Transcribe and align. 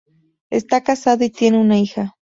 Está 0.49 0.81
casado 0.83 1.23
y 1.23 1.29
tiene 1.29 1.59
una 1.59 1.77
hija. 1.77 2.15